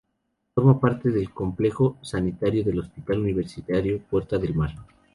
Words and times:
Forma 0.55 0.79
parte 0.79 1.11
del 1.11 1.31
complejo 1.31 1.99
sanitario 2.01 2.63
del 2.63 2.79
Hospital 2.79 3.19
Universitario 3.19 3.99
Puerta 4.01 4.39
del 4.39 4.55
Mar. 4.55 4.71